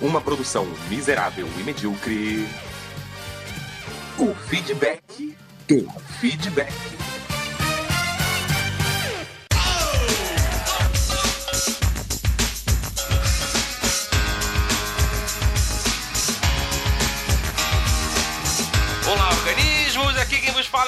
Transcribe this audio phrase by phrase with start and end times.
[0.00, 2.46] Uma produção miserável e medíocre.
[4.16, 5.36] O feedback
[5.66, 5.90] do
[6.20, 6.72] feedback.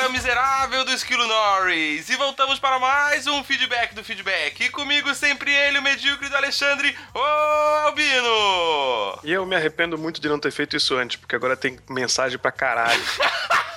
[0.07, 2.09] O miserável do Esquilo Norris.
[2.09, 4.65] E voltamos para mais um feedback do feedback.
[4.65, 7.19] E comigo sempre ele, o medíocre do Alexandre, o
[7.87, 9.21] Albino!
[9.23, 12.39] E eu me arrependo muito de não ter feito isso antes, porque agora tem mensagem
[12.39, 13.03] pra caralho.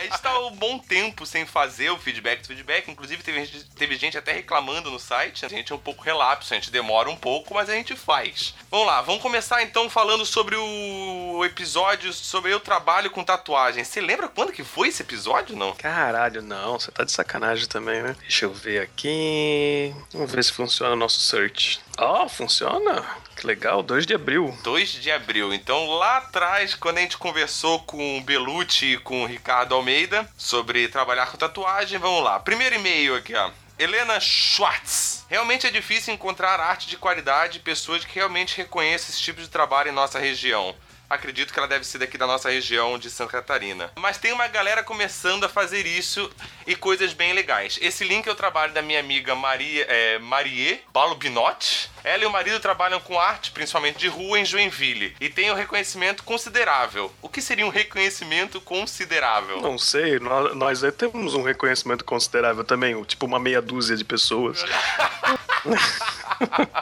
[0.00, 2.90] A gente tá um bom tempo sem fazer o feedback do feedback.
[2.90, 3.46] Inclusive, teve
[3.76, 5.44] teve gente até reclamando no site.
[5.44, 8.54] A gente é um pouco relapso, a gente demora um pouco, mas a gente faz.
[8.70, 13.84] Vamos lá, vamos começar então falando sobre o episódio sobre eu trabalho com tatuagem.
[13.84, 15.74] Você lembra quando que foi esse episódio, não?
[15.74, 18.16] Caralho, não, você tá de sacanagem também, né?
[18.20, 19.94] Deixa eu ver aqui.
[20.12, 21.80] Vamos ver se funciona o nosso search.
[22.02, 23.04] Ó, oh, funciona?
[23.36, 24.56] Que legal, 2 de abril.
[24.62, 25.52] 2 de abril.
[25.52, 30.26] Então, lá atrás, quando a gente conversou com o Belucci e com o Ricardo Almeida
[30.34, 32.40] sobre trabalhar com tatuagem, vamos lá.
[32.40, 33.50] Primeiro e-mail aqui, ó.
[33.78, 35.26] Helena Schwartz.
[35.28, 39.48] Realmente é difícil encontrar arte de qualidade e pessoas que realmente reconheçam esse tipo de
[39.48, 40.74] trabalho em nossa região.
[41.10, 43.90] Acredito que ela deve ser daqui da nossa região de Santa Catarina.
[43.96, 46.30] Mas tem uma galera começando a fazer isso
[46.68, 47.80] e coisas bem legais.
[47.82, 51.90] Esse link é o trabalho da minha amiga Maria, é, Marie Balubinotti.
[52.04, 55.16] Ela e o marido trabalham com arte, principalmente de rua, em Joinville.
[55.20, 57.12] E tem um reconhecimento considerável.
[57.20, 59.60] O que seria um reconhecimento considerável?
[59.60, 64.64] Não sei, nós, nós temos um reconhecimento considerável também, tipo uma meia dúzia de pessoas.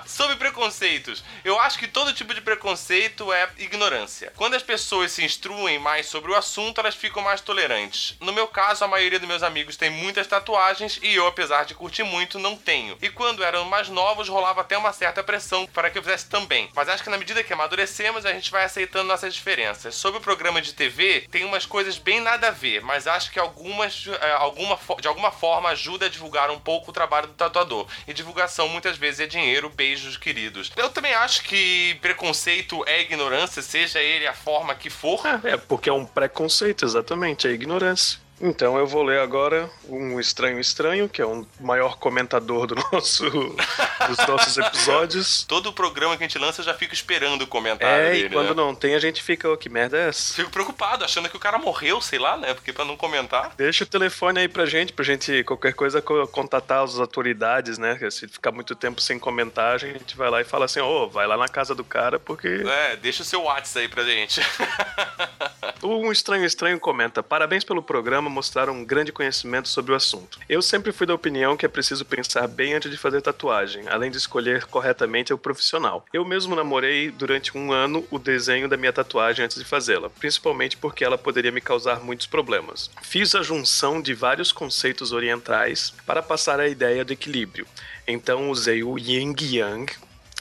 [0.06, 4.17] Sobre preconceitos, eu acho que todo tipo de preconceito é ignorância.
[4.36, 8.16] Quando as pessoas se instruem mais sobre o assunto, elas ficam mais tolerantes.
[8.20, 11.74] No meu caso, a maioria dos meus amigos tem muitas tatuagens e eu, apesar de
[11.74, 12.96] curtir muito, não tenho.
[13.00, 16.68] E quando eram mais novos, rolava até uma certa pressão para que eu fizesse também.
[16.74, 19.94] Mas acho que na medida que amadurecemos, a gente vai aceitando nossas diferenças.
[19.94, 23.38] Sobre o programa de TV, tem umas coisas bem nada a ver, mas acho que
[23.38, 24.06] algumas,
[24.38, 27.86] alguma, de alguma forma ajuda a divulgar um pouco o trabalho do tatuador.
[28.06, 30.72] E divulgação muitas vezes é dinheiro, beijos queridos.
[30.76, 35.20] Eu também acho que preconceito é ignorância, seja ele a forma que for.
[35.44, 38.18] É, é porque é um preconceito, exatamente, é ignorância.
[38.40, 43.24] Então eu vou ler agora um Estranho Estranho, que é o maior comentador do nosso,
[43.28, 45.44] dos nossos episódios.
[45.44, 48.26] Todo programa que a gente lança eu já fico esperando o comentário é, dele.
[48.26, 48.54] e quando né?
[48.54, 50.34] não tem, a gente fica, oh, que merda é essa?
[50.34, 52.54] Fico preocupado, achando que o cara morreu, sei lá, né?
[52.54, 53.52] Porque pra não comentar.
[53.56, 57.98] Deixa o telefone aí pra gente, pra gente, qualquer coisa, contatar as autoridades, né?
[58.10, 61.08] Se ficar muito tempo sem comentar, a gente vai lá e fala assim, ô, oh,
[61.08, 62.64] vai lá na casa do cara, porque...
[62.66, 64.40] É, deixa o seu WhatsApp aí pra gente.
[65.82, 70.38] um Estranho Estranho comenta, parabéns pelo programa, mostraram um grande conhecimento sobre o assunto.
[70.48, 74.10] Eu sempre fui da opinião que é preciso pensar bem antes de fazer tatuagem, além
[74.10, 76.04] de escolher corretamente o profissional.
[76.12, 80.76] Eu mesmo namorei durante um ano o desenho da minha tatuagem antes de fazê-la, principalmente
[80.76, 82.90] porque ela poderia me causar muitos problemas.
[83.02, 87.66] Fiz a junção de vários conceitos orientais para passar a ideia do equilíbrio.
[88.06, 89.98] Então usei o Yin Yang,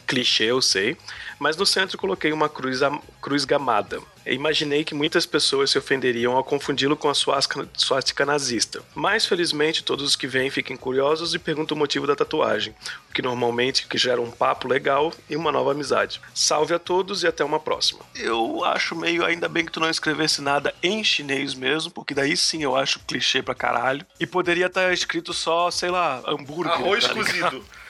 [0.07, 0.97] clichê eu sei,
[1.37, 2.79] mas no centro coloquei uma cruz,
[3.21, 3.99] cruz gamada.
[4.25, 8.81] Eu imaginei que muitas pessoas se ofenderiam ao confundi-lo com a suástica nazista.
[8.93, 12.75] Mas felizmente todos os que vêm fiquem curiosos e perguntam o motivo da tatuagem,
[13.09, 16.19] o que normalmente que gera um papo legal e uma nova amizade.
[16.33, 18.01] Salve a todos e até uma próxima.
[18.15, 22.35] Eu acho meio ainda bem que tu não escrevesse nada em chinês mesmo, porque daí
[22.35, 24.05] sim eu acho clichê pra caralho.
[24.19, 26.73] E poderia estar escrito só, sei lá, hambúrguer.
[26.73, 27.63] Arroz tá cozido,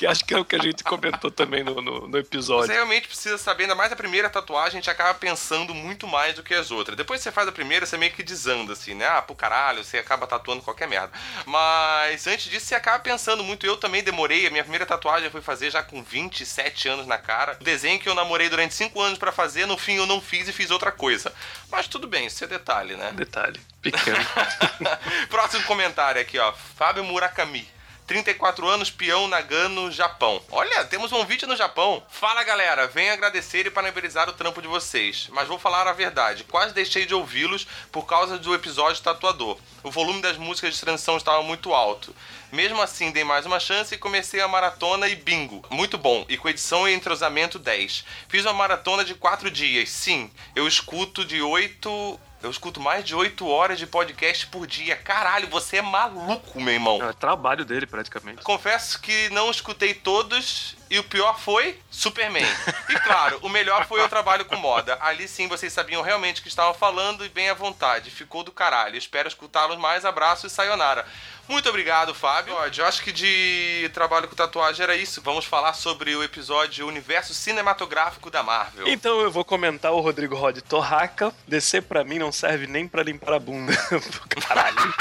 [0.00, 2.68] que acho que é o que a gente comentou também no, no, no, episódio.
[2.68, 6.34] Você realmente precisa saber, ainda mais a primeira tatuagem, a gente acaba pensando muito mais
[6.34, 6.96] do que as outras.
[6.96, 9.06] Depois que você faz a primeira, você meio que desanda, assim, né?
[9.06, 11.12] Ah, pro caralho, você acaba tatuando qualquer merda.
[11.44, 13.66] Mas antes disso, você acaba pensando muito.
[13.66, 17.18] Eu também demorei, a minha primeira tatuagem eu fui fazer já com 27 anos na
[17.18, 17.58] cara.
[17.60, 20.48] O desenho que eu namorei durante 5 anos para fazer, no fim eu não fiz
[20.48, 21.30] e fiz outra coisa.
[21.70, 23.12] Mas tudo bem, isso é detalhe, né?
[23.12, 24.16] Detalhe, pequeno.
[25.28, 26.54] Próximo comentário aqui, ó.
[26.54, 27.68] Fábio Murakami.
[28.10, 30.42] 34 anos, peão Nagano, Japão.
[30.50, 32.02] Olha, temos um vídeo no Japão.
[32.08, 35.28] Fala galera, venho agradecer e parabenizar o trampo de vocês.
[35.30, 39.56] Mas vou falar a verdade, quase deixei de ouvi-los por causa do episódio tatuador.
[39.84, 42.12] O volume das músicas de transição estava muito alto.
[42.50, 45.64] Mesmo assim, dei mais uma chance e comecei a maratona e bingo.
[45.70, 48.04] Muito bom, e com edição e entrosamento 10.
[48.28, 49.88] Fiz uma maratona de 4 dias.
[49.88, 54.96] Sim, eu escuto de 8 eu escuto mais de 8 horas de podcast por dia.
[54.96, 57.02] Caralho, você é maluco, meu irmão.
[57.02, 58.42] É trabalho dele, praticamente.
[58.42, 62.44] Confesso que não escutei todos e o pior foi Superman.
[62.88, 64.98] E claro, o melhor foi o trabalho com moda.
[65.00, 68.10] Ali sim vocês sabiam realmente o que estavam falando e bem à vontade.
[68.10, 68.96] Ficou do caralho.
[68.96, 70.04] Espero escutá-los mais.
[70.04, 71.06] Abraço e sayonara.
[71.48, 72.54] Muito obrigado, Fábio.
[72.76, 75.22] Eu acho que de trabalho com tatuagem era isso.
[75.22, 78.88] Vamos falar sobre o episódio Universo Cinematográfico da Marvel.
[78.88, 81.32] Então eu vou comentar o Rodrigo Rod Torraca.
[81.46, 83.72] Descer pra mim não serve nem pra limpar a bunda.
[84.46, 84.94] Caralho.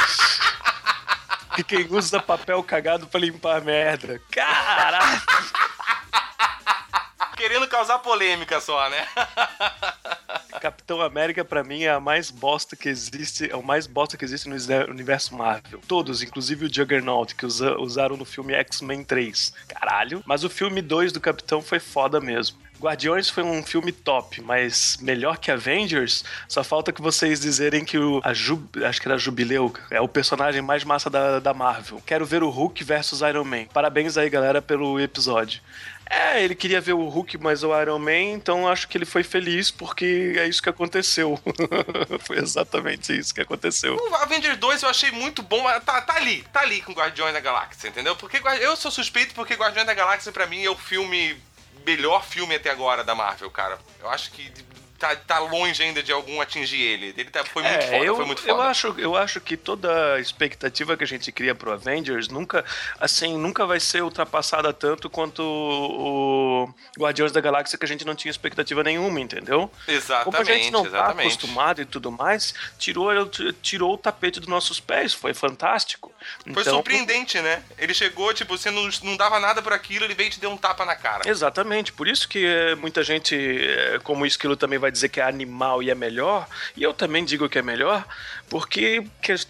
[1.56, 4.22] que quem usa papel cagado pra limpar a merda.
[4.32, 5.22] Caralho.
[7.40, 9.08] Querendo causar polêmica só, né?
[10.60, 14.26] Capitão América, para mim, é a mais bosta que existe, é o mais bosta que
[14.26, 14.56] existe no
[14.92, 15.80] universo Marvel.
[15.88, 19.54] Todos, inclusive o Juggernaut, que usa, usaram no filme X-Men 3.
[19.70, 20.22] Caralho.
[20.26, 22.58] Mas o filme 2 do Capitão foi foda mesmo.
[22.80, 27.98] Guardiões foi um filme top, mas melhor que Avengers, só falta que vocês dizerem que
[27.98, 32.02] o a Jub, acho que era Jubileu, é o personagem mais massa da, da Marvel.
[32.06, 33.66] Quero ver o Hulk versus Iron Man.
[33.74, 35.62] Parabéns aí, galera, pelo episódio.
[36.10, 39.24] É, ele queria ver o Hulk, mas o Iron Man, então acho que ele foi
[39.24, 41.40] feliz porque é isso que aconteceu.
[42.26, 43.96] foi exatamente isso que aconteceu.
[43.96, 47.40] O Avengers 2 eu achei muito bom, tá, tá ali, tá ali com Guardiões da
[47.40, 48.16] Galáxia, entendeu?
[48.16, 51.40] Porque eu sou suspeito porque Guardiões da Galáxia para mim é o filme
[51.86, 53.80] melhor filme até agora da Marvel, cara.
[54.00, 54.52] Eu acho que
[55.00, 57.14] tá, tá longe ainda de algum atingir ele.
[57.18, 58.52] Ele tá, foi muito é, foda, eu, foi muito foda.
[58.52, 62.66] Eu acho, eu acho que toda a expectativa que a gente cria pro Avengers nunca,
[63.00, 68.14] assim, nunca vai ser ultrapassada tanto quanto o Guardiões da Galáxia que a gente não
[68.14, 69.72] tinha expectativa nenhuma, entendeu?
[69.88, 71.16] Exatamente, Como a gente não tá exatamente.
[71.16, 73.10] tá acostumado e tudo mais, tirou,
[73.62, 76.12] tirou o tapete dos nossos pés, foi fantástico.
[76.44, 77.64] Foi então, surpreendente, né?
[77.78, 80.52] Ele chegou, tipo, você não, não dava nada por aquilo, ele veio e te deu
[80.52, 81.28] um tapa na cara.
[81.28, 85.20] Exatamente, por isso que eh, muita gente, eh, como o Esquilo também vai dizer que
[85.20, 88.06] é animal e é melhor, e eu também digo que é melhor,
[88.50, 89.06] porque,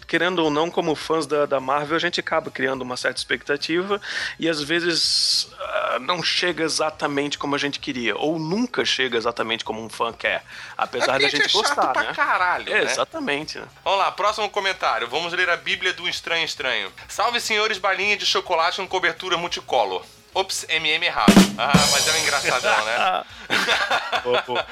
[0.06, 4.00] querendo ou não, como fãs da, da Marvel, a gente acaba criando uma certa expectativa
[4.38, 9.64] e às vezes uh, não chega exatamente como a gente queria, ou nunca chega exatamente
[9.64, 10.44] como um fã quer,
[10.76, 12.12] apesar da gente é gostar, pra né?
[12.14, 12.90] caralho, é, né?
[12.90, 13.60] Exatamente.
[13.84, 15.08] Vamos lá, próximo comentário.
[15.08, 16.92] Vamos ler a Bíblia do Estranho Estranho.
[17.08, 20.04] Salve, senhores, balinha de chocolate com cobertura multicolor.
[20.34, 21.32] Ops, MM errado.
[21.58, 23.24] Ah, mas é um engraçadão, né?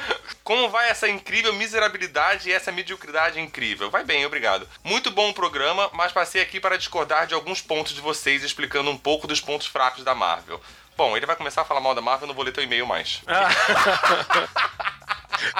[0.45, 3.91] Como vai essa incrível miserabilidade e essa mediocridade incrível?
[3.91, 4.69] Vai bem, obrigado.
[4.85, 8.91] Muito bom o programa, mas passei aqui para discordar de alguns pontos de vocês, explicando
[8.91, 10.61] um pouco dos pontos fracos da Marvel.
[10.97, 12.87] Bom, ele vai começar a falar mal da Marvel, eu não vou ler teu e-mail
[12.87, 13.23] mais.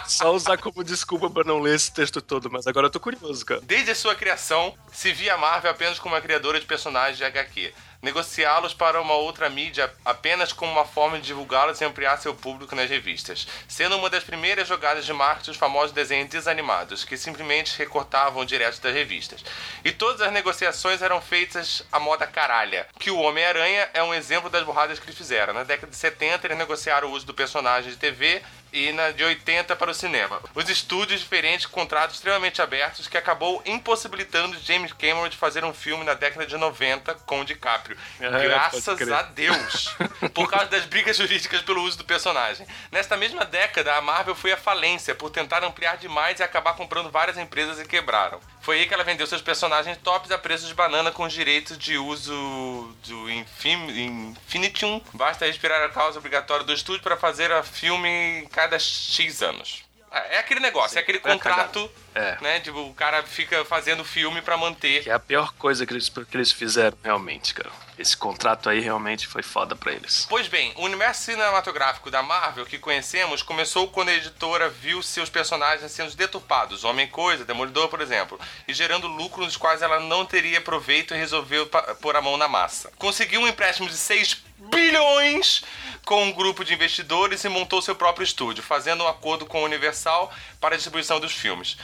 [0.07, 3.45] Só usar como desculpa para não ler esse texto todo, mas agora eu tô curioso,
[3.45, 3.61] cara.
[3.63, 7.25] Desde a sua criação, se via a Marvel apenas como uma criadora de personagens de
[7.25, 7.73] HQ
[8.03, 12.75] negociá-los para uma outra mídia apenas como uma forma de divulgá-los e ampliar seu público
[12.75, 17.77] nas revistas, sendo uma das primeiras jogadas de marketing os famosos desenhos desanimados, que simplesmente
[17.79, 19.45] recortavam direto das revistas.
[19.85, 24.51] E todas as negociações eram feitas à moda caralha, que o Homem-Aranha é um exemplo
[24.51, 25.53] das burradas que eles fizeram.
[25.53, 28.43] Na década de 70, eles negociaram o uso do personagem de TV
[28.73, 30.41] e na de 80 para o cinema.
[30.55, 36.05] Os estúdios diferentes, contratos extremamente abertos, que acabou impossibilitando James Cameron de fazer um filme
[36.05, 37.88] na década de 90 com o DiCaprio.
[38.21, 39.97] É, Graças a Deus!
[40.35, 42.67] por causa das brigas jurídicas pelo uso do personagem.
[42.91, 47.11] Nesta mesma década, a Marvel foi à falência por tentar ampliar demais e acabar comprando
[47.11, 48.41] várias empresas e quebraram.
[48.61, 51.79] Foi aí que ela vendeu seus personagens tops a preço de banana com os direitos
[51.79, 55.01] de uso do Infinitium.
[55.15, 59.89] Basta respirar a causa obrigatória do estúdio para fazer a filme cada X anos.
[60.11, 62.08] É, é aquele negócio, Sim, é aquele é contrato, é.
[62.41, 62.61] Né?
[62.61, 65.03] Tipo, o cara fica fazendo filme para manter.
[65.03, 67.71] Que é a pior coisa que eles, que eles fizeram, realmente, cara.
[67.99, 70.25] Esse contrato aí realmente foi foda pra eles.
[70.29, 75.29] Pois bem, o universo cinematográfico da Marvel que conhecemos começou quando a editora viu seus
[75.29, 80.61] personagens sendo deturpados, Homem-Coisa, Demolidor, por exemplo, e gerando lucros nos quais ela não teria
[80.61, 81.67] proveito e resolveu
[82.01, 82.93] pôr a mão na massa.
[82.97, 85.63] Conseguiu um empréstimo de 6 bilhões
[86.05, 89.65] com um grupo de investidores e montou seu próprio estúdio, fazendo um acordo com a
[89.65, 91.77] Universal para a distribuição dos filmes.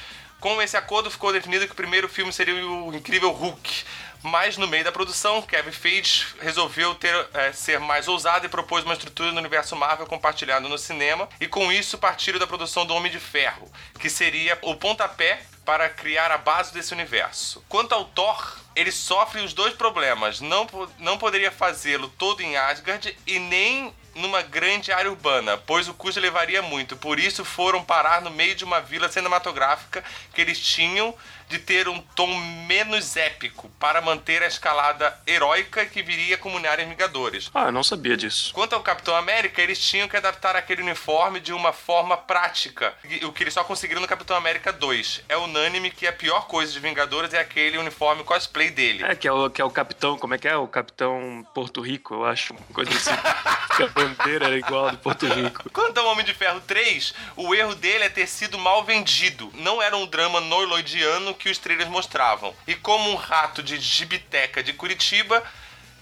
[0.44, 3.82] Com esse acordo ficou definido que o primeiro filme seria o incrível Hulk,
[4.22, 8.84] mas no meio da produção, Kevin Feige resolveu ter, é, ser mais ousado e propôs
[8.84, 12.94] uma estrutura no universo Marvel compartilhado no cinema, e com isso partiram da produção do
[12.94, 17.64] Homem de Ferro, que seria o pontapé para criar a base desse universo.
[17.66, 20.42] Quanto ao Thor, ele sofre os dois problemas.
[20.42, 25.94] Não, não poderia fazê-lo todo em Asgard e nem numa grande área urbana, pois o
[25.94, 26.96] custo levaria muito.
[26.96, 31.14] Por isso foram parar no meio de uma vila cinematográfica que eles tinham
[31.48, 32.34] de ter um tom
[32.66, 37.50] menos épico para manter a escalada heróica que viria com Mulheres Vingadores.
[37.54, 38.52] Ah, eu não sabia disso.
[38.54, 43.32] Quanto ao Capitão América, eles tinham que adaptar aquele uniforme de uma forma prática, o
[43.32, 45.22] que eles só conseguiram no Capitão América 2.
[45.28, 49.04] É unânime que a pior coisa de Vingadores é aquele uniforme cosplay dele.
[49.04, 50.56] É, que é o, que é o Capitão, como é que é?
[50.56, 53.10] O Capitão Porto Rico, eu acho, uma coisa assim.
[54.08, 55.70] bandeira era igual a de Porto Rico.
[55.70, 59.50] Quanto ao Homem de Ferro 3, o erro dele é ter sido mal vendido.
[59.54, 62.54] Não era um drama noiloidiano que os trailers mostravam.
[62.66, 65.42] E como um rato de gibiteca de Curitiba,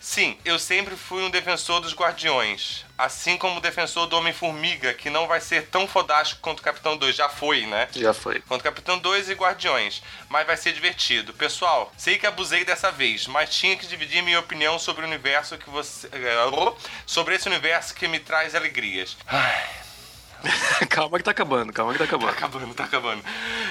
[0.02, 2.84] sim, eu sempre fui um defensor dos Guardiões.
[2.98, 6.96] Assim como o defensor do Homem-Formiga, que não vai ser tão fodástico quanto o Capitão
[6.96, 7.14] 2.
[7.16, 7.88] Já foi, né?
[7.92, 8.40] Já foi.
[8.40, 10.02] Quanto Capitão 2 e Guardiões.
[10.28, 11.32] Mas vai ser divertido.
[11.32, 15.56] Pessoal, sei que abusei dessa vez, mas tinha que dividir minha opinião sobre o universo
[15.56, 16.08] que você.
[16.12, 16.72] eh,
[17.06, 19.16] Sobre esse universo que me traz alegrias.
[19.26, 19.82] Ai.
[20.90, 22.30] calma que tá acabando, calma que tá Tá acabando.
[22.32, 23.24] acabando, tá acabando.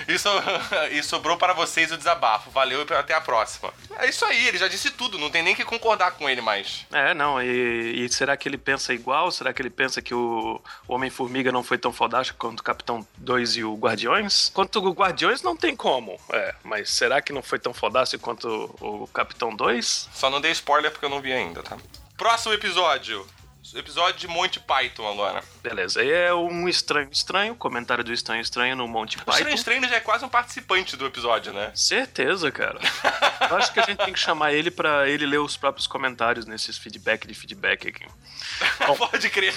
[0.08, 0.30] E, so-
[0.92, 2.50] e sobrou para vocês o desabafo.
[2.52, 3.74] Valeu e até a próxima.
[3.98, 6.86] É isso aí, ele já disse tudo, não tem nem que concordar com ele mais.
[6.92, 9.32] É, não, e, e será que ele pensa igual?
[9.32, 13.06] Será que ele pensa que o, o Homem-Formiga não foi tão fodástico quanto o Capitão
[13.18, 14.50] 2 e o Guardiões?
[14.54, 18.48] Quanto o Guardiões não tem como, é, mas será que não foi tão fodástico quanto
[18.80, 20.10] o, o Capitão 2?
[20.14, 21.78] Só não dei spoiler porque eu não vi ainda, tá?
[22.18, 23.26] Próximo episódio.
[23.74, 25.44] Episódio de Monty Python agora.
[25.64, 29.32] Beleza, aí é um estranho estranho, comentário do estranho estranho no Monty O Python.
[29.32, 31.72] Estranho Estranho já é quase um participante do episódio, né?
[31.74, 32.80] Certeza, cara.
[33.50, 36.46] Eu acho que a gente tem que chamar ele pra ele ler os próprios comentários
[36.46, 38.06] nesses feedback de feedback aqui.
[38.98, 39.54] Pode crer.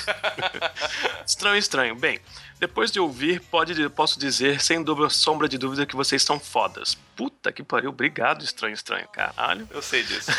[1.27, 1.95] Estranho, estranho.
[1.97, 2.21] Bem,
[2.59, 6.97] depois de ouvir, pode, posso dizer, sem dúvida, sombra de dúvida, que vocês são fodas.
[7.17, 9.09] Puta que pariu, obrigado, estranho, estranho.
[9.09, 9.67] Caralho.
[9.71, 10.31] Eu sei disso.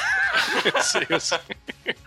[0.63, 1.39] Eu sei, eu sei.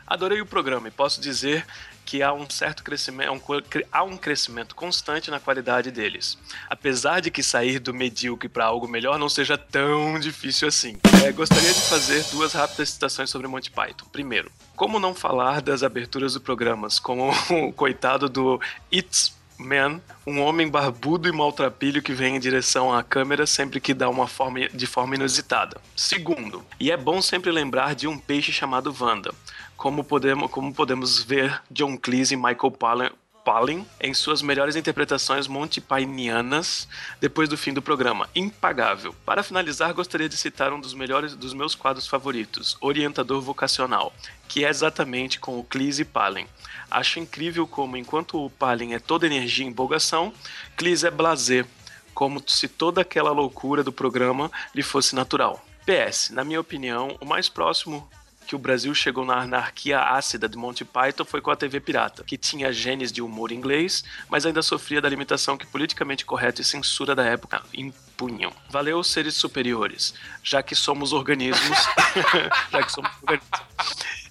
[0.09, 1.67] Adorei o programa e posso dizer
[2.05, 6.39] que há um certo crescimento, um co- cre- há um crescimento constante na qualidade deles.
[6.71, 10.97] Apesar de que sair do medíocre para algo melhor não seja tão difícil assim.
[11.23, 14.07] É, gostaria de fazer duas rápidas citações sobre Monty Python.
[14.11, 17.31] Primeiro, como não falar das aberturas do programas, como
[17.69, 18.59] o coitado do
[18.91, 23.93] It's Man, um homem barbudo e maltrapilho que vem em direção à câmera sempre que
[23.93, 25.81] dá uma forma de forma inusitada.
[25.97, 29.35] Segundo, e é bom sempre lembrar de um peixe chamado Wanda,
[29.79, 33.11] como podemos, como podemos ver John Cleese e Michael Palin,
[33.45, 36.89] Palin em suas melhores interpretações Monty Pythonianas
[37.21, 38.29] depois do fim do programa.
[38.35, 39.15] Impagável.
[39.25, 44.13] Para finalizar, gostaria de citar um dos melhores dos meus quadros favoritos, Orientador Vocacional,
[44.49, 46.49] que é exatamente com o Cleese e Palin.
[46.91, 50.33] Acho incrível como, enquanto o Palin é toda energia e empolgação,
[50.77, 51.65] Cleese é blazer,
[52.13, 55.65] como se toda aquela loucura do programa lhe fosse natural.
[55.87, 58.11] PS, na minha opinião, o mais próximo
[58.49, 62.25] que o Brasil chegou na anarquia ácida de Monty Python foi com a TV Pirata,
[62.25, 66.65] que tinha genes de humor inglês, mas ainda sofria da limitação que politicamente correta e
[66.65, 68.51] censura da época impunham.
[68.71, 71.79] Valeu, seres superiores, já que somos organismos.
[72.73, 73.61] já que somos organismos.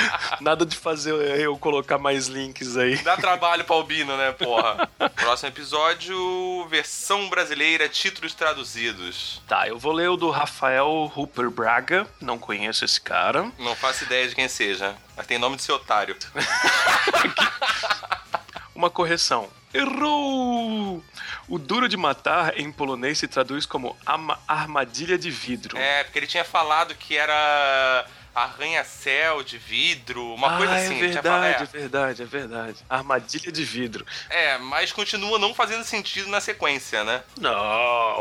[0.40, 2.96] Nada de fazer eu colocar mais links aí.
[2.98, 4.88] Dá trabalho pra Albino, né, porra?
[5.14, 9.42] Próximo episódio, versão brasileira, títulos traduzidos.
[9.46, 13.50] Tá, eu vou ler o do Rafael Rupert Braga, não conheço esse cara.
[13.58, 16.16] Não faço ideia de quem seja, mas tem nome de ser otário.
[18.74, 19.48] Uma correção.
[19.72, 21.02] Errou!
[21.48, 23.96] O duro de matar em polonês se traduz como
[24.48, 25.76] armadilha de vidro.
[25.76, 30.98] É, porque ele tinha falado que era arranha-céu de vidro, uma ah, coisa é assim.
[30.98, 32.84] tinha verdade, é verdade, é verdade.
[32.88, 34.06] Armadilha de vidro.
[34.28, 37.24] é, é, mas continua não fazendo sentido na sequência, né?
[37.40, 38.20] Não.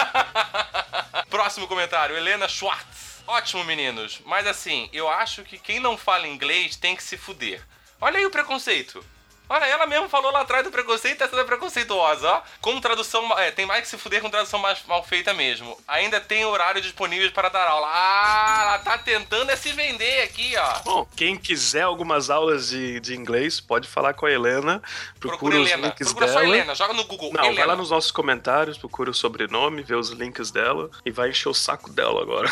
[1.28, 3.22] Próximo comentário, Helena Schwartz.
[3.26, 4.22] Ótimo, meninos.
[4.24, 7.62] Mas assim, eu acho que quem não fala inglês tem que se fuder.
[8.00, 9.04] Olha aí o preconceito.
[9.52, 12.42] Olha, ela mesmo falou lá atrás do preconceito, tá sendo preconceituosa, ó.
[12.60, 13.36] Com tradução.
[13.36, 15.76] É, tem mais que se fuder com tradução mais mal feita mesmo.
[15.88, 17.88] Ainda tem horário disponível para dar aula.
[17.90, 20.78] Ah, ela tá tentando é se vender aqui, ó.
[20.84, 24.80] Bom, quem quiser algumas aulas de, de inglês, pode falar com a Helena.
[25.18, 25.88] Procura, Procura os Helena.
[25.88, 26.38] links Procura dela.
[26.38, 27.32] só Helena, joga no Google.
[27.32, 27.56] Não, Helena.
[27.56, 31.48] vai lá nos nossos comentários, procura o sobrenome, vê os links dela e vai encher
[31.48, 32.48] o saco dela agora.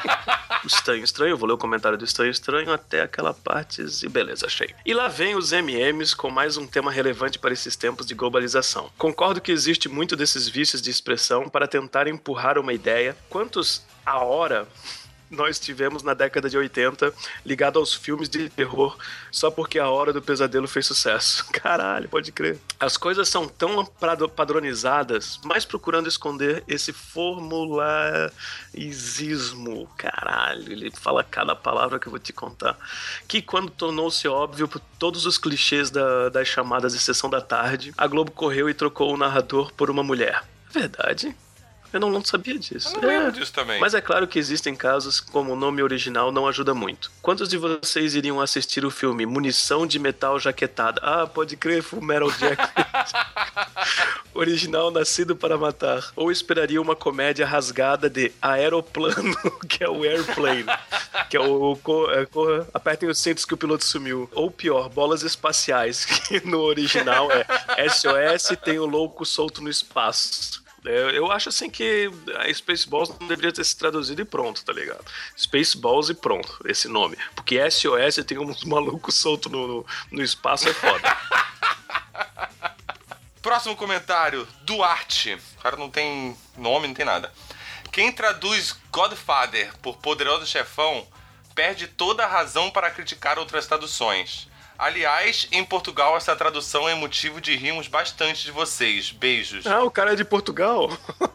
[0.64, 4.46] estranho, estranho, eu vou ler o comentário do estranho, estranho até aquela parte e beleza,
[4.46, 4.74] achei.
[4.86, 8.88] E lá vem os MMs com mais um tema relevante para esses tempos de globalização.
[8.96, 13.16] Concordo que existe muito desses vícios de expressão para tentar empurrar uma ideia.
[13.28, 14.68] Quantos a hora
[15.32, 17.12] nós tivemos na década de 80
[17.44, 18.96] ligado aos filmes de terror
[19.30, 21.46] só porque a Hora do Pesadelo fez sucesso.
[21.52, 22.58] Caralho, pode crer.
[22.78, 23.84] As coisas são tão
[24.36, 29.88] padronizadas, mas procurando esconder esse formulaizismo.
[29.96, 32.76] Caralho, ele fala cada palavra que eu vou te contar.
[33.26, 37.94] Que quando tornou-se óbvio por todos os clichês da, das chamadas de sessão da tarde,
[37.96, 40.44] a Globo correu e trocou o narrador por uma mulher.
[40.70, 41.34] Verdade.
[41.92, 42.96] Eu não, não sabia disso.
[42.96, 43.30] Eu não lembro é.
[43.30, 43.78] disso também.
[43.80, 47.10] Mas é claro que existem casos como o nome original não ajuda muito.
[47.20, 51.00] Quantos de vocês iriam assistir o filme Munição de Metal Jaquetada?
[51.02, 52.70] Ah, pode crer, Full Metal Jacket.
[54.34, 56.10] original Nascido para Matar.
[56.16, 59.36] Ou esperaria uma comédia rasgada de Aeroplano,
[59.68, 60.66] que é o Airplane.
[61.28, 61.78] que é o.
[62.12, 64.28] É, corra, apertem os cintos que o piloto sumiu.
[64.32, 70.61] Ou pior, Bolas Espaciais, que no original é SOS tem o louco solto no espaço.
[70.84, 74.72] É, eu acho assim que a Spaceballs não deveria ter se traduzido e pronto, tá
[74.72, 75.04] ligado?
[75.38, 77.16] Spaceballs e pronto, esse nome.
[77.34, 81.16] Porque SOS tem uns malucos soltos no, no, no espaço, é foda.
[83.40, 85.38] Próximo comentário, Duarte.
[85.58, 87.32] O cara não tem nome, não tem nada.
[87.90, 91.06] Quem traduz Godfather por Poderoso Chefão
[91.54, 94.48] perde toda a razão para criticar outras traduções.
[94.82, 99.12] Aliás, em Portugal essa tradução é motivo de rirmos bastante de vocês.
[99.12, 99.64] Beijos.
[99.64, 100.90] Ah, o cara é de Portugal.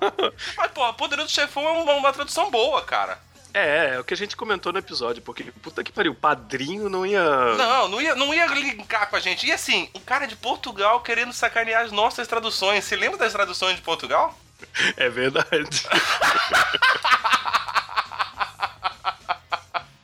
[0.58, 3.18] Mas, pô, Poderoso Chefão é uma, uma tradução boa, cara.
[3.54, 6.90] É, é o que a gente comentou no episódio, porque puta que pariu, o padrinho
[6.90, 7.24] não ia.
[7.56, 9.48] Não, não ia, não ia linkar com a gente.
[9.48, 12.84] E assim, um cara de Portugal querendo sacanear as nossas traduções.
[12.84, 14.38] Você lembra das traduções de Portugal?
[14.98, 15.88] É verdade.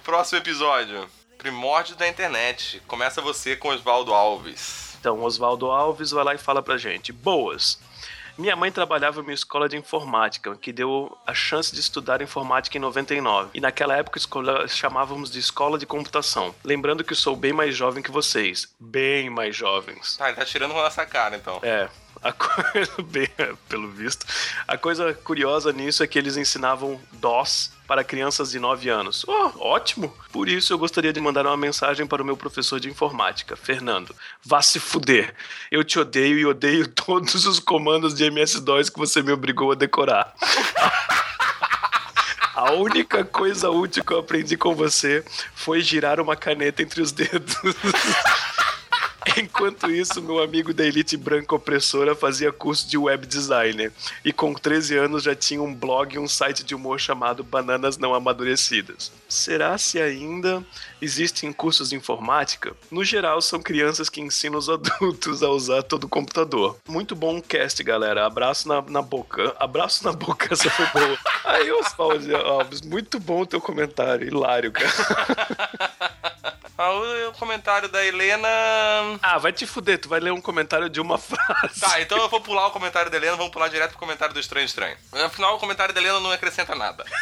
[0.06, 1.10] Próximo episódio
[1.44, 2.82] primórdio da internet.
[2.88, 4.96] Começa você com Oswaldo Alves.
[4.98, 7.78] Então, Oswaldo Alves vai lá e fala pra gente: Boas!
[8.38, 12.78] Minha mãe trabalhava em uma escola de informática, que deu a chance de estudar informática
[12.78, 13.52] em 99.
[13.54, 16.56] E naquela época escola, chamávamos de escola de computação.
[16.64, 18.74] Lembrando que sou bem mais jovem que vocês.
[18.80, 20.18] Bem mais jovens.
[20.18, 21.60] Tá, ele tá tirando com a nossa cara, então.
[21.62, 21.90] É.
[22.24, 23.27] A coisa, bem,
[23.68, 24.25] pelo visto,
[24.65, 29.25] a coisa curiosa nisso é que eles ensinavam DOS para crianças de 9 anos.
[29.27, 30.15] Oh, ótimo!
[30.32, 34.15] Por isso eu gostaria de mandar uma mensagem para o meu professor de informática, Fernando.
[34.42, 35.36] Vá se fuder.
[35.69, 39.76] Eu te odeio e odeio todos os comandos de MS-DOS que você me obrigou a
[39.76, 40.34] decorar.
[42.56, 47.12] A única coisa útil que eu aprendi com você foi girar uma caneta entre os
[47.12, 47.58] dedos.
[49.38, 53.92] Enquanto isso, meu amigo da elite branca opressora fazia curso de web designer
[54.24, 57.98] e com 13 anos já tinha um blog e um site de humor chamado Bananas
[57.98, 59.12] Não Amadurecidas.
[59.28, 60.64] Será se ainda
[61.02, 62.76] existem cursos de informática?
[62.92, 66.78] No geral, são crianças que ensinam os adultos a usar todo o computador.
[66.88, 68.26] Muito bom cast, galera.
[68.26, 69.56] Abraço na, na boca.
[69.60, 71.18] Abraço na boca, essa foi boa.
[71.46, 74.28] Aí, Oswaldo Alves, muito bom o teu comentário.
[74.28, 74.94] Hilário, cara.
[76.76, 78.48] O comentário da Helena.
[79.21, 81.80] Ah, vai te fuder, tu vai ler um comentário de uma frase.
[81.80, 84.39] Tá, então eu vou pular o comentário da Helena, vamos pular direto pro comentário do
[84.39, 84.97] Estranho Estranho.
[85.26, 87.06] Afinal, o comentário da Helena não acrescenta nada.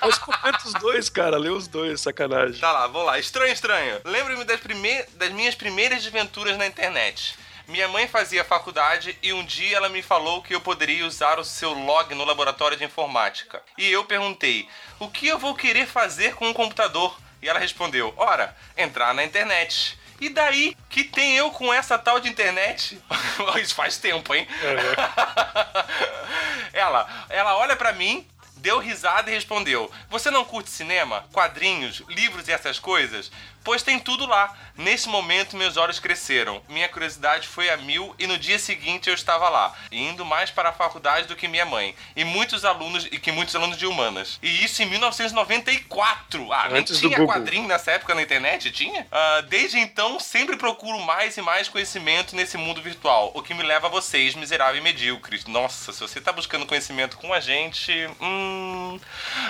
[0.00, 2.60] Mas comenta os dois, cara, lê os dois, sacanagem.
[2.60, 3.18] Tá lá, vou lá.
[3.18, 4.00] Estranho Estranho.
[4.04, 5.02] Lembro-me das, prime...
[5.14, 7.36] das minhas primeiras desventuras na internet.
[7.66, 11.44] Minha mãe fazia faculdade e um dia ela me falou que eu poderia usar o
[11.44, 13.62] seu log no laboratório de informática.
[13.78, 17.18] E eu perguntei: o que eu vou querer fazer com um computador?
[17.40, 19.98] E ela respondeu: Ora, entrar na internet.
[20.20, 23.00] E daí que tem eu com essa tal de internet?
[23.60, 24.46] Isso faz tempo, hein?
[24.62, 24.74] É.
[26.78, 32.48] ela, ela olha para mim, deu risada e respondeu: Você não curte cinema, quadrinhos, livros
[32.48, 33.30] e essas coisas?
[33.64, 34.54] Pois tem tudo lá.
[34.76, 36.60] Nesse momento, meus olhos cresceram.
[36.68, 40.68] Minha curiosidade foi a mil e no dia seguinte eu estava lá, indo mais para
[40.68, 41.94] a faculdade do que minha mãe.
[42.14, 44.38] E muitos alunos, e que muitos alunos de humanas.
[44.42, 46.52] E isso em 1994.
[46.52, 48.70] Ah, Antes nem tinha quadrinho nessa época na internet?
[48.70, 49.02] Tinha?
[49.02, 53.30] Uh, desde então, sempre procuro mais e mais conhecimento nesse mundo virtual.
[53.34, 55.46] O que me leva a vocês, miserável e medíocres.
[55.46, 57.92] Nossa, se você está buscando conhecimento com a gente.
[58.20, 59.00] Hum.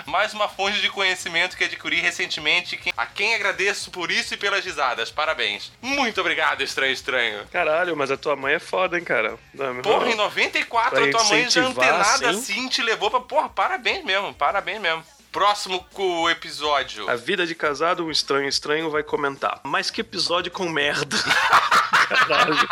[0.06, 2.78] Mais uma fonte de conhecimento que adquiri recentemente.
[2.96, 5.10] A quem agradeço por por isso e pelas risadas.
[5.10, 5.72] Parabéns.
[5.80, 7.46] Muito obrigado, Estranho Estranho.
[7.50, 9.38] Caralho, mas a tua mãe é foda, hein, cara?
[9.54, 12.52] Não, porra, em 94 a tua mãe já antenada assim?
[12.52, 13.20] assim te levou pra.
[13.20, 15.02] Porra, parabéns mesmo, parabéns mesmo.
[15.32, 15.82] Próximo
[16.28, 17.08] episódio.
[17.08, 19.62] A vida de casado, um estranho estranho vai comentar.
[19.64, 21.16] Mas que episódio com merda.
[22.06, 22.68] Caralho.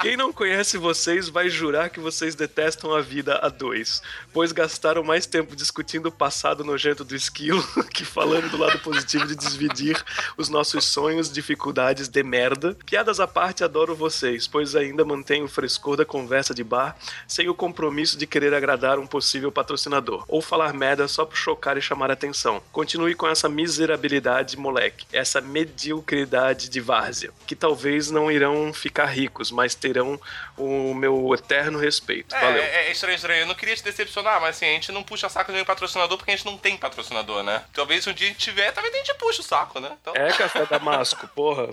[0.00, 4.00] Quem não conhece vocês vai jurar que vocês detestam a vida a dois,
[4.32, 7.60] pois gastaram mais tempo discutindo o passado nojento do esquilo
[7.92, 10.00] que falando do lado positivo de dividir
[10.36, 12.76] os nossos sonhos, dificuldades de merda.
[12.86, 17.48] Piadas à parte, adoro vocês, pois ainda mantenho o frescor da conversa de bar sem
[17.48, 21.82] o compromisso de querer agradar um possível patrocinador, ou falar merda só por chocar e
[21.82, 22.62] chamar atenção.
[22.70, 29.50] Continue com essa miserabilidade, moleque, essa mediocridade de várzea, que talvez não irão ficar ricos,
[29.50, 30.20] mas terão
[30.56, 32.34] o meu eterno respeito.
[32.34, 32.62] É, Valeu.
[32.62, 33.40] é, é estranho, estranho.
[33.40, 36.16] Eu não queria te decepcionar, mas assim, a gente não puxa saco de nenhum patrocinador
[36.18, 37.62] porque a gente não tem patrocinador, né?
[37.72, 39.92] Talvez um dia a gente tiver, talvez a gente puxe o saco, né?
[40.00, 40.14] Então...
[40.14, 41.68] É café damasco, porra.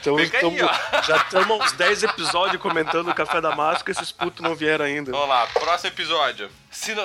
[0.00, 0.58] Então, aí, tamo-
[1.02, 5.10] já estamos uns 10 episódios comentando o café damasco e esses putos não vieram ainda.
[5.10, 6.50] Vamos lá, próximo episódio.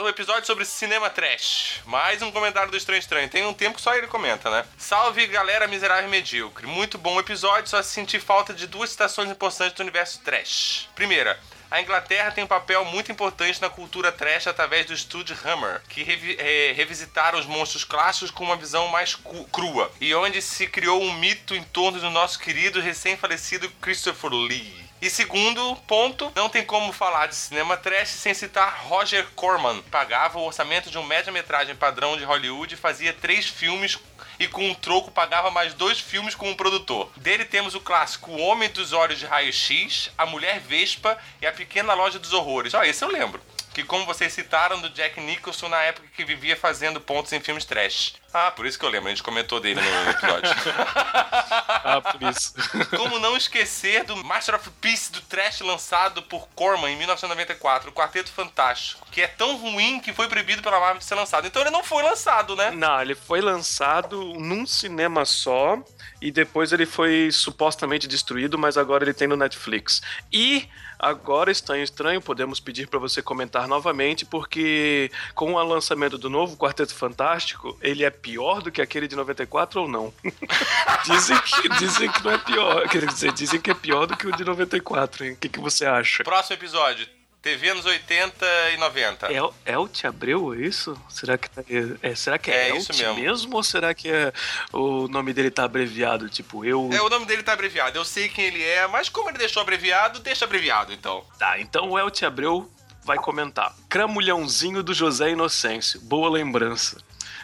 [0.01, 1.81] O episódio sobre cinema trash.
[1.85, 3.29] Mais um comentário do Estranho Estranho.
[3.29, 4.65] Tem um tempo que só ele comenta, né?
[4.77, 6.65] Salve galera miserável e medíocre.
[6.65, 10.89] Muito bom episódio, só senti falta de duas citações importantes do universo trash.
[10.95, 11.39] Primeira.
[11.71, 16.01] A Inglaterra tem um papel muito importante na cultura trash através do estúdio Hammer, que
[16.01, 19.15] revi- eh, revisitaram os monstros clássicos com uma visão mais
[19.51, 24.88] crua, e onde se criou um mito em torno do nosso querido recém-falecido Christopher Lee.
[25.01, 29.81] E segundo ponto, não tem como falar de cinema trash sem citar Roger Corman.
[29.83, 33.97] Pagava o orçamento de um média-metragem padrão de Hollywood e fazia três filmes
[34.37, 37.09] e com um troco pagava mais dois filmes com um produtor.
[37.15, 41.51] Dele temos o clássico O Homem dos Olhos de Raio-X, A Mulher Vespa e A
[41.53, 42.73] Pequena Loja dos Horrores.
[42.73, 43.41] Ó, esse eu lembro.
[43.73, 47.65] Que como vocês citaram do Jack Nicholson na época que vivia fazendo pontos em filmes
[47.65, 48.15] trash.
[48.33, 50.49] Ah, por isso que eu lembro, a gente comentou dele no episódio.
[51.81, 52.53] Ah, por isso.
[52.95, 57.93] Como não esquecer do Master of Peace do trash lançado por Corman em 1994, o
[57.93, 61.47] Quarteto Fantástico, que é tão ruim que foi proibido pela Marvel de ser lançado.
[61.47, 62.71] Então ele não foi lançado, né?
[62.71, 65.79] Não, ele foi lançado num cinema só
[66.21, 70.01] e depois ele foi supostamente destruído, mas agora ele tem no Netflix.
[70.31, 76.29] E agora, Estranho Estranho, podemos pedir para você comentar novamente, porque com o lançamento do
[76.29, 80.13] novo Quarteto Fantástico, ele é pior do que aquele de 94 ou não?
[81.05, 84.27] dizem, que, dizem que não é pior, quer dizer, dizem que é pior do que
[84.27, 85.31] o de 94, hein?
[85.33, 86.23] O que, que você acha?
[86.23, 87.18] Próximo episódio.
[87.41, 89.31] TV nos 80 e 90.
[89.31, 90.99] El, Elt Abreu, é isso?
[91.07, 91.63] Será que, tá-
[92.01, 93.55] é, será que é, É isso mesmo.
[93.55, 94.33] Ou será que é,
[94.73, 96.29] o nome dele tá abreviado?
[96.29, 96.89] Tipo, eu.
[96.91, 97.97] É, o nome dele tá abreviado.
[97.97, 101.23] Eu sei quem ele é, mas como ele deixou abreviado, deixa abreviado, então.
[101.37, 102.69] Tá, então o Elt Abreu
[103.05, 103.73] vai comentar.
[103.87, 106.01] Cramulhãozinho do José Inocêncio.
[106.01, 106.97] Boa lembrança.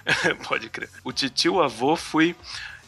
[0.47, 0.89] Pode crer.
[1.05, 2.35] O titio avô fui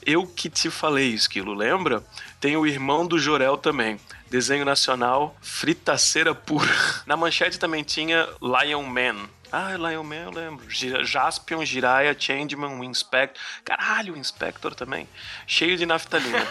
[0.05, 2.01] eu que te falei, Esquilo, lembra?
[2.39, 3.99] Tem o irmão do Jorel também.
[4.29, 6.69] Desenho nacional, fritaceira pura.
[7.05, 9.29] Na manchete também tinha Lion Man.
[9.51, 10.65] Ah, Lion Man eu lembro.
[10.69, 13.41] Jaspion, Jiraiya, Changeman, Winspector.
[13.63, 15.07] Caralho, o Inspector também.
[15.45, 16.45] Cheio de naftalina.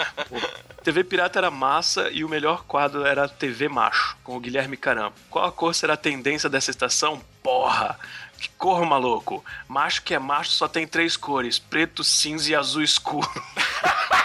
[0.84, 5.12] TV Pirata era massa e o melhor quadro era TV Macho, com o Guilherme Caram.
[5.28, 7.22] Qual a cor será a tendência dessa estação?
[7.42, 7.98] Porra!
[8.38, 9.44] Que cor, maluco?
[9.68, 13.28] Macho que é macho só tem três cores: preto, cinza e azul escuro.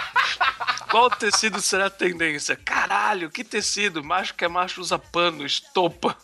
[0.95, 2.55] Qual tecido será a tendência?
[2.55, 4.01] Caralho, que tecido?
[4.01, 6.15] Macho que é macho usa pano, estopa.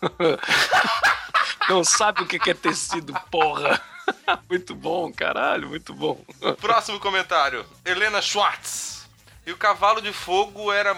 [1.68, 3.82] Não sabe o que é tecido, porra.
[4.50, 6.24] Muito bom, caralho, muito bom.
[6.60, 7.66] Próximo comentário.
[7.84, 9.10] Helena Schwartz.
[9.46, 10.96] E o cavalo de fogo era.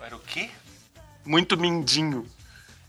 [0.00, 0.48] Era o quê?
[1.22, 2.26] Muito mindinho.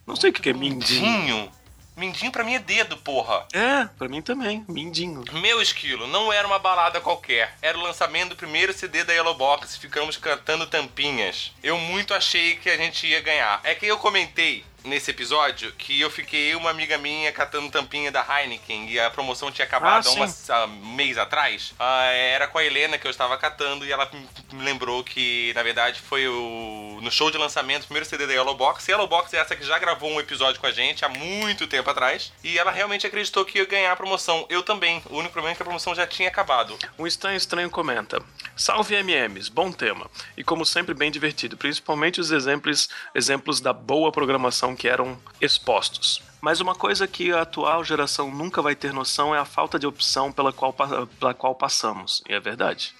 [0.05, 1.05] Não sei o que que é mindinho.
[1.05, 1.51] Mindinho.
[1.97, 3.47] Mindinho pra mim é dedo, porra.
[3.51, 5.23] É, pra mim também, mindinho.
[5.33, 7.57] Meu esquilo, não era uma balada qualquer.
[7.59, 11.51] Era o lançamento do primeiro CD da Yellow Box e ficamos cantando tampinhas.
[11.63, 13.59] Eu muito achei que a gente ia ganhar.
[13.63, 18.21] É que eu comentei nesse episódio que eu fiquei uma amiga minha catando tampinha da
[18.25, 21.73] Heineken e a promoção tinha acabado Ah, há um mês atrás.
[21.77, 25.63] Ah, era com a Helena que eu estava catando e ela me- lembrou que, na
[25.63, 28.87] verdade, foi o no show de lançamento, o primeiro CD da Yellow Box.
[28.89, 31.89] Yellow Box é essa que já gravou um episódio com a gente há muito tempo
[31.89, 32.31] atrás.
[32.43, 34.45] E ela realmente acreditou que ia ganhar a promoção.
[34.49, 35.01] Eu também.
[35.09, 36.77] O único problema é que a promoção já tinha acabado.
[36.97, 38.21] Um estranho estranho comenta:
[38.55, 40.09] Salve MMs, bom tema.
[40.35, 46.21] E como sempre, bem divertido, principalmente os exemplos, exemplos da boa programação que eram expostos.
[46.39, 49.87] Mas uma coisa que a atual geração nunca vai ter noção é a falta de
[49.87, 50.73] opção pela qual,
[51.19, 52.21] pela qual passamos.
[52.29, 52.93] E é verdade.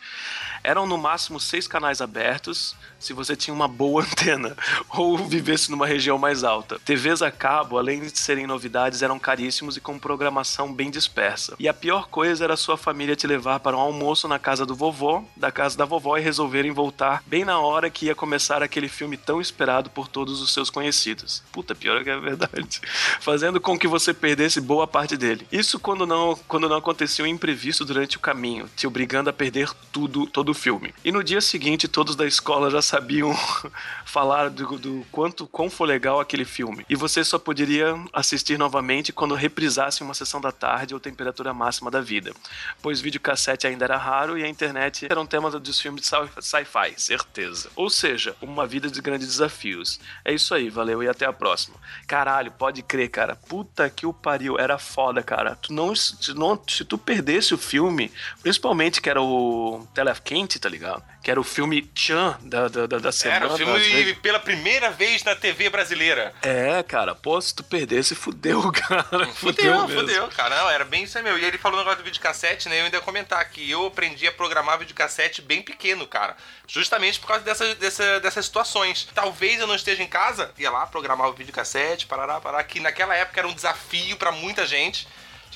[0.67, 4.53] Eram no máximo seis canais abertos se você tinha uma boa antena
[4.89, 6.77] ou vivesse numa região mais alta.
[6.83, 11.55] TVs a cabo, além de serem novidades, eram caríssimos e com programação bem dispersa.
[11.57, 14.75] E a pior coisa era sua família te levar para um almoço na casa do
[14.75, 18.89] vovô, da casa da vovó e resolverem voltar bem na hora que ia começar aquele
[18.89, 21.43] filme tão esperado por todos os seus conhecidos.
[21.49, 22.81] Puta, pior que é verdade.
[23.21, 25.47] Fazendo com que você perdesse boa parte dele.
[25.49, 29.71] Isso quando não, quando não acontecia um imprevisto durante o caminho, te obrigando a perder
[29.93, 30.93] tudo, todo o filme.
[31.05, 33.33] E no dia seguinte, todos da escola já sabiam
[34.03, 36.85] falar do, do quanto, quão foi legal aquele filme.
[36.89, 41.91] E você só poderia assistir novamente quando reprisasse uma sessão da tarde ou temperatura máxima
[41.91, 42.33] da vida.
[42.81, 46.07] Pois videocassete ainda era raro e a internet era um tema dos filmes de
[46.41, 47.69] sci-fi, certeza.
[47.75, 49.99] Ou seja, uma vida de grandes desafios.
[50.25, 51.77] É isso aí, valeu e até a próxima.
[52.07, 53.35] Caralho, pode crer, cara.
[53.35, 55.55] Puta que o pariu, era foda, cara.
[55.55, 60.59] Tu não, se, não, se tu perdesse o filme, principalmente que era o telefone 20,
[60.59, 61.03] tá ligado?
[61.23, 63.45] Que era o filme Chan da, da, da, da semana.
[63.45, 66.33] Era o filme pela primeira vez na TV brasileira.
[66.43, 69.03] É, cara, pô, se tu perdesse, fudeu, cara.
[69.33, 70.57] Fudeu, fudeu, fudeu cara.
[70.57, 71.37] Não, era bem isso aí meu.
[71.37, 72.79] E ele falou um negócio do videocassete, né?
[72.79, 76.37] Eu ainda ia comentar que eu aprendi a programar videocassete bem pequeno, cara.
[76.67, 79.07] Justamente por causa dessas, dessa, dessas situações.
[79.13, 83.15] Talvez eu não esteja em casa, ia lá, programar o videocassete, parará, parará, que naquela
[83.15, 85.07] época era um desafio para muita gente.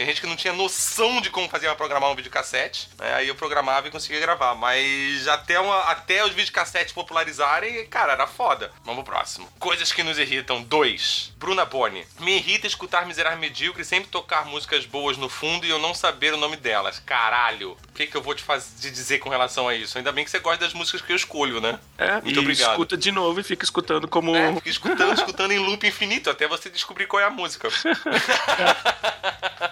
[0.02, 2.90] Tinha gente que não tinha noção de como fazer programar um videocassete.
[2.98, 3.14] Né?
[3.14, 4.56] Aí eu programava e conseguia gravar.
[4.56, 8.72] Mas até, uma, até os videocassetes popularizarem, cara, era foda.
[8.84, 9.48] Vamos pro próximo.
[9.60, 10.64] Coisas que nos irritam.
[10.64, 11.32] Dois.
[11.38, 12.06] Bruna Boni.
[12.20, 15.94] Me irrita escutar Miserável Medíocre e sempre tocar músicas boas no fundo e eu não
[15.94, 17.00] saber o nome delas.
[17.00, 17.78] Caralho.
[17.90, 19.98] O que, que eu vou te fazer dizer com relação a isso?
[19.98, 21.80] Ainda bem que você gosta das músicas que eu escolho, né?
[21.98, 22.72] É, Muito e obrigado.
[22.72, 24.36] escuta de novo e fica escutando como.
[24.36, 27.68] É, fica escutando, escutando em loop infinito até você descobrir qual é a música.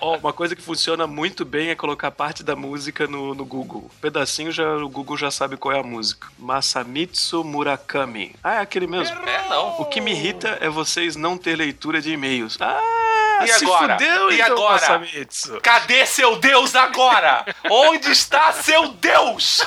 [0.01, 3.89] oh, uma coisa que funciona muito bem é colocar parte da música no, no Google.
[3.93, 6.27] Um pedacinho já, o Google já sabe qual é a música.
[6.37, 8.35] Masamitsu Murakami.
[8.43, 9.17] Ah, é aquele mesmo?
[9.27, 9.81] É, não.
[9.81, 12.57] O que me irrita é vocês não ter leitura de e-mails.
[12.59, 13.97] Ah, e agora?
[13.97, 14.81] Fudeu, e então, agora?
[14.81, 15.61] Masamitsu.
[15.61, 17.45] Cadê seu Deus agora?
[17.69, 19.61] Onde está seu Deus?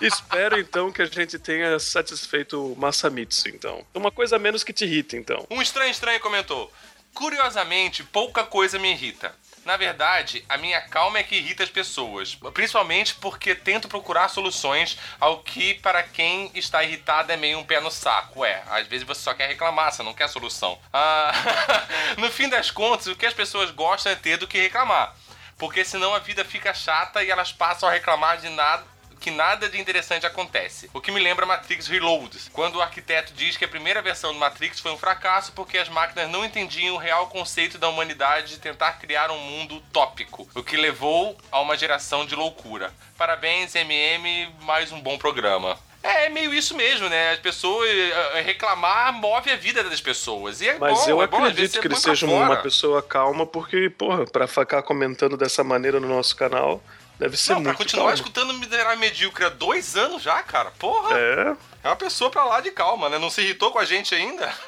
[0.00, 3.84] Espero então que a gente tenha satisfeito o Masamitsu, então.
[3.94, 5.46] Uma coisa menos que te irrita, então.
[5.50, 6.70] Um estranho estranho comentou:
[7.16, 9.34] Curiosamente, pouca coisa me irrita.
[9.64, 14.98] Na verdade, a minha calma é que irrita as pessoas, principalmente porque tento procurar soluções
[15.18, 18.44] ao que para quem está irritado é meio um pé no saco.
[18.44, 20.78] É, às vezes você só quer reclamar, você não quer solução.
[20.92, 21.32] Ah,
[22.18, 25.16] no fim das contas, o que as pessoas gostam é ter do que reclamar.
[25.56, 28.84] Porque senão a vida fica chata e elas passam a reclamar de nada
[29.20, 30.90] que nada de interessante acontece.
[30.92, 34.38] O que me lembra Matrix Reloaded, quando o arquiteto diz que a primeira versão do
[34.38, 38.60] Matrix foi um fracasso porque as máquinas não entendiam o real conceito da humanidade de
[38.60, 42.92] tentar criar um mundo utópico, o que levou a uma geração de loucura.
[43.16, 45.78] Parabéns, MM, mais um bom programa.
[46.06, 47.32] É, é meio isso mesmo, né?
[47.32, 50.60] As pessoas eh, eh, reclamar move a vida das pessoas.
[50.60, 53.90] E é Mas bom, eu é acredito bom, que ele seja uma pessoa calma, porque,
[53.90, 56.80] porra, pra ficar comentando dessa maneira no nosso canal,
[57.18, 57.68] Deve ser não, muito.
[57.68, 58.14] Pra continuar calma.
[58.14, 60.70] escutando Minerar Medíocre há dois anos já, cara.
[60.72, 61.18] Porra!
[61.18, 61.56] É.
[61.84, 63.18] É uma pessoa pra lá de calma, né?
[63.18, 64.52] Não se irritou com a gente ainda?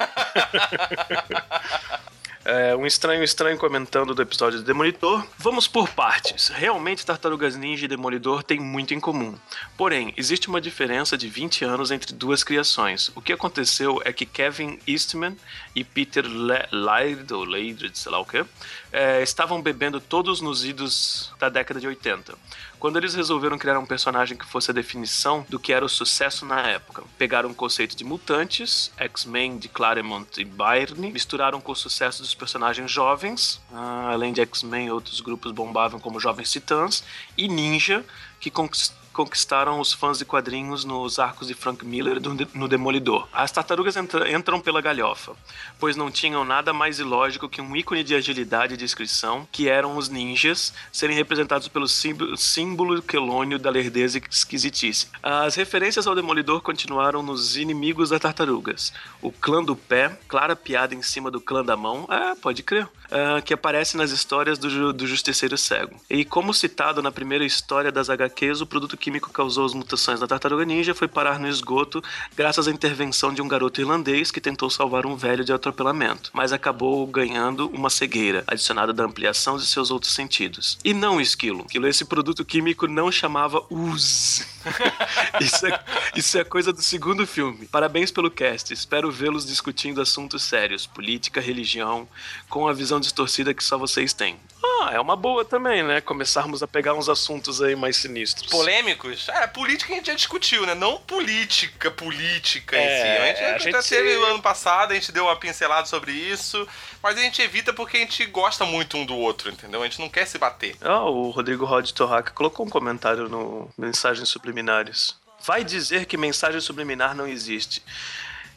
[2.50, 5.22] É, um estranho estranho comentando do episódio de Demolidor.
[5.36, 6.48] Vamos por partes.
[6.48, 9.36] Realmente, Tartarugas Ninja e Demolidor têm muito em comum.
[9.76, 13.12] Porém, existe uma diferença de 20 anos entre duas criações.
[13.14, 15.36] O que aconteceu é que Kevin Eastman
[15.74, 16.24] e Peter
[16.72, 18.42] Laird, ou Laird, sei lá o que,
[18.90, 22.32] é, estavam bebendo todos nos idos da década de 80
[22.78, 26.46] quando eles resolveram criar um personagem que fosse a definição do que era o sucesso
[26.46, 27.02] na época.
[27.16, 32.34] Pegaram o conceito de mutantes, X-Men de Claremont e Byrne, misturaram com o sucesso dos
[32.38, 37.04] personagens jovens, ah, além de X-Men, outros grupos bombavam como Jovens Titãs,
[37.36, 38.04] e Ninja,
[38.40, 42.20] que conquistaram conquistaram os fãs de quadrinhos nos arcos de Frank Miller
[42.54, 43.26] no Demolidor.
[43.32, 45.34] As tartarugas entra, entram pela galhofa,
[45.76, 49.96] pois não tinham nada mais ilógico que um ícone de agilidade e descrição, que eram
[49.96, 55.08] os ninjas, serem representados pelo símbolo, quelônio da lerdeza e esquisitice.
[55.20, 58.92] As referências ao Demolidor continuaram nos inimigos das tartarugas.
[59.20, 62.88] O clã do pé, clara piada em cima do clã da mão, é, pode crer,
[63.10, 66.00] uh, que aparece nas histórias do, do Justiceiro Cego.
[66.08, 70.26] E como citado na primeira história das HQs, o produto químico causou as mutações da
[70.26, 72.02] tartaruga ninja foi parar no esgoto
[72.36, 76.52] graças à intervenção de um garoto irlandês que tentou salvar um velho de atropelamento, mas
[76.52, 80.78] acabou ganhando uma cegueira, adicionada da ampliação de seus outros sentidos.
[80.84, 81.64] E não esquilo.
[81.66, 84.46] Esquilo, esse produto químico não chamava Uz.
[85.40, 87.66] isso, é, isso é coisa do segundo filme.
[87.66, 88.72] Parabéns pelo cast.
[88.72, 92.08] Espero vê-los discutindo assuntos sérios, política, religião,
[92.48, 94.38] com a visão distorcida que só vocês têm.
[94.80, 96.00] Ah, é uma boa também, né?
[96.00, 98.50] Começarmos a pegar uns assuntos aí mais sinistros.
[98.50, 99.28] Polêmicos?
[99.28, 100.74] É, política a gente já discutiu, né?
[100.74, 103.08] Não política, política é, em si.
[103.08, 106.12] A gente, a gente já teve o ano passado, a gente deu uma pincelada sobre
[106.12, 106.66] isso,
[107.02, 109.82] mas a gente evita porque a gente gosta muito um do outro, entendeu?
[109.82, 110.76] A gente não quer se bater.
[110.80, 115.16] Ah, o Rodrigo Rod Torraca colocou um comentário no Mensagens Subliminares.
[115.40, 117.82] Vai dizer que mensagem subliminar não existe.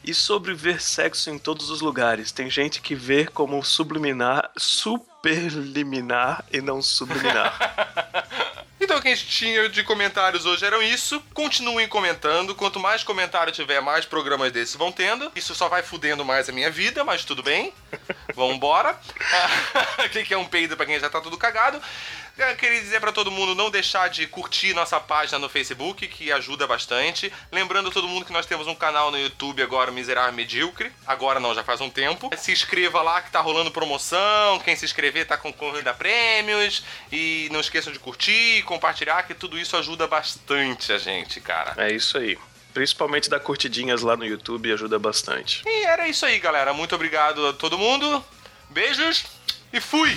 [0.04, 2.32] E sobre ver sexo em todos os lugares.
[2.32, 7.56] Tem gente que vê como subliminar, superliminar e não subliminar.
[8.82, 11.22] Então o que a gente tinha de comentários hoje eram isso.
[11.32, 12.52] Continuem comentando.
[12.52, 15.30] Quanto mais comentário tiver, mais programas desses vão tendo.
[15.36, 17.72] Isso só vai fudendo mais a minha vida, mas tudo bem.
[18.34, 18.98] Vambora.
[20.04, 21.80] O que é um peido pra quem já tá tudo cagado?
[22.36, 26.32] Eu queria dizer para todo mundo não deixar de curtir nossa página no Facebook, que
[26.32, 27.30] ajuda bastante.
[27.50, 30.90] Lembrando todo mundo que nós temos um canal no YouTube agora, Miserável Medíocre.
[31.06, 32.30] Agora não, já faz um tempo.
[32.38, 34.58] Se inscreva lá que tá rolando promoção.
[34.60, 36.82] Quem se inscrever tá concorrendo a prêmios.
[37.10, 41.74] E não esqueçam de curtir e compartilhar, que tudo isso ajuda bastante a gente, cara.
[41.76, 42.38] É isso aí.
[42.72, 45.62] Principalmente dar curtidinhas lá no YouTube ajuda bastante.
[45.66, 46.72] E era isso aí, galera.
[46.72, 48.24] Muito obrigado a todo mundo.
[48.70, 49.26] Beijos
[49.70, 50.16] e fui!